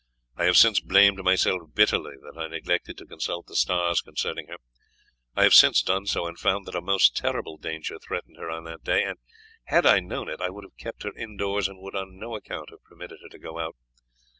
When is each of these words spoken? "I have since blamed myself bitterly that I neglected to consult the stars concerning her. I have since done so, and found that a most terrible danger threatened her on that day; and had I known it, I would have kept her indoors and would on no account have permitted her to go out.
"I 0.35 0.45
have 0.45 0.57
since 0.57 0.79
blamed 0.79 1.23
myself 1.23 1.61
bitterly 1.75 2.15
that 2.23 2.35
I 2.35 2.47
neglected 2.47 2.97
to 2.97 3.05
consult 3.05 3.45
the 3.45 3.55
stars 3.55 4.01
concerning 4.01 4.47
her. 4.47 4.55
I 5.35 5.43
have 5.43 5.53
since 5.53 5.83
done 5.83 6.07
so, 6.07 6.25
and 6.25 6.39
found 6.39 6.65
that 6.65 6.73
a 6.73 6.81
most 6.81 7.15
terrible 7.15 7.59
danger 7.59 7.99
threatened 7.99 8.37
her 8.37 8.49
on 8.49 8.63
that 8.63 8.83
day; 8.83 9.03
and 9.03 9.19
had 9.65 9.85
I 9.85 9.99
known 9.99 10.27
it, 10.27 10.41
I 10.41 10.49
would 10.49 10.63
have 10.63 10.75
kept 10.77 11.03
her 11.03 11.13
indoors 11.15 11.67
and 11.67 11.79
would 11.83 11.95
on 11.95 12.17
no 12.17 12.35
account 12.35 12.71
have 12.71 12.81
permitted 12.83 13.19
her 13.21 13.29
to 13.29 13.37
go 13.37 13.59
out. 13.59 13.75